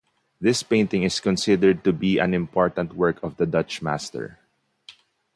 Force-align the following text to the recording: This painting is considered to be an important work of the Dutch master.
This 0.39 0.63
painting 0.63 1.03
is 1.03 1.19
considered 1.19 1.83
to 1.83 1.93
be 1.93 2.17
an 2.17 2.33
important 2.33 2.95
work 2.95 3.21
of 3.21 3.37
the 3.37 3.45
Dutch 3.45 3.83
master. 3.83 4.39